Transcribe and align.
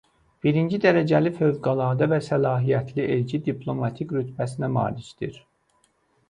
Birinci 0.45 0.77
dərəcəli 0.85 1.31
fövqəladə 1.35 2.07
və 2.13 2.19
səlahiyyətli 2.27 3.05
elçi 3.17 3.41
diplomatik 3.49 4.15
rütbəsinə 4.17 4.71
malikdir. 4.79 5.39